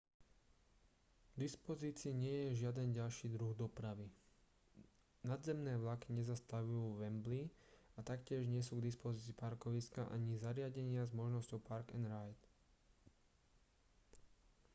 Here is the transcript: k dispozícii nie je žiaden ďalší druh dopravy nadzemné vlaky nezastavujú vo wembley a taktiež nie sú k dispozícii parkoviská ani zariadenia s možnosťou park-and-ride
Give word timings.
k 1.31 1.33
dispozícii 1.43 2.13
nie 2.23 2.33
je 2.43 2.57
žiaden 2.65 2.89
ďalší 2.99 3.27
druh 3.35 3.53
dopravy 3.63 4.07
nadzemné 5.31 5.73
vlaky 5.83 6.09
nezastavujú 6.19 6.79
vo 6.97 6.97
wembley 7.05 7.45
a 8.01 8.01
taktiež 8.11 8.41
nie 8.53 8.63
sú 8.65 8.73
k 8.81 8.87
dispozícii 8.89 9.37
parkoviská 9.43 10.01
ani 10.15 10.33
zariadenia 10.45 11.03
s 11.05 11.13
možnosťou 11.21 11.59
park-and-ride 11.69 12.41